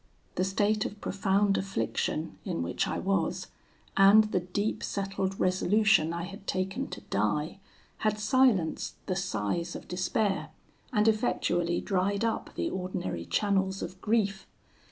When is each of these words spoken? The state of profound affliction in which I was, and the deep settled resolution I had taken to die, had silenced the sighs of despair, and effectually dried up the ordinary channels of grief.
The 0.33 0.43
state 0.43 0.83
of 0.83 0.99
profound 0.99 1.59
affliction 1.59 2.39
in 2.43 2.63
which 2.63 2.87
I 2.87 2.97
was, 2.97 3.49
and 3.95 4.23
the 4.31 4.39
deep 4.39 4.81
settled 4.81 5.39
resolution 5.39 6.11
I 6.11 6.23
had 6.23 6.47
taken 6.47 6.87
to 6.87 7.01
die, 7.01 7.59
had 7.97 8.17
silenced 8.17 8.95
the 9.05 9.15
sighs 9.15 9.75
of 9.75 9.87
despair, 9.87 10.49
and 10.91 11.07
effectually 11.07 11.81
dried 11.81 12.25
up 12.25 12.55
the 12.55 12.71
ordinary 12.71 13.25
channels 13.27 13.83
of 13.83 14.01
grief. 14.01 14.47